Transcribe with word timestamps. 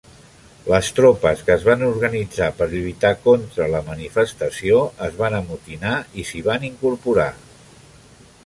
Les 0.69 0.87
tropes 0.99 1.43
que 1.49 1.53
es 1.55 1.65
van 1.67 1.83
organitzar 1.87 2.47
per 2.61 2.67
lluitar 2.71 3.11
contra 3.27 3.67
la 3.75 3.83
manifestació 3.91 4.81
es 5.09 5.15
van 5.23 5.39
amotinar 5.43 5.95
i 6.23 6.29
s'hi 6.31 6.43
van 6.53 6.67
incorporar. 6.75 7.29